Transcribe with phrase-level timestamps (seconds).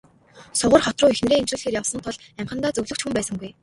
[0.59, 3.51] Сугар хот руу эхнэрээ эмчлүүлэхээр явсан тул амьхандаа зөвлөх ч хүн байсангүй.